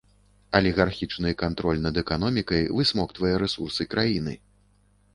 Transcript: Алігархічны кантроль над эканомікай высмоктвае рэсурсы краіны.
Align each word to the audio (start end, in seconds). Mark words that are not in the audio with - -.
Алігархічны 0.59 1.33
кантроль 1.43 1.83
над 1.85 2.01
эканомікай 2.05 2.67
высмоктвае 2.81 3.35
рэсурсы 3.47 3.91
краіны. 3.97 4.39